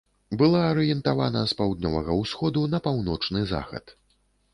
Была 0.41 0.59
арыентавана 0.69 1.43
з 1.51 1.57
паўднёвага 1.59 2.15
ўсходу 2.21 2.63
на 2.75 2.79
паўночны 2.87 3.45
захад. 3.53 3.85